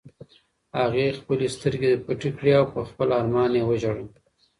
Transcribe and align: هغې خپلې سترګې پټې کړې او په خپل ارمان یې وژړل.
هغې 0.79 1.17
خپلې 1.19 1.47
سترګې 1.55 1.91
پټې 2.05 2.29
کړې 2.37 2.51
او 2.59 2.65
په 2.73 2.81
خپل 2.89 3.07
ارمان 3.19 3.51
یې 3.57 3.63
وژړل. 3.65 4.09